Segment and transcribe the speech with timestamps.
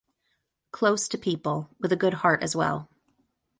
[0.71, 2.89] Close to people, with a good heart as well.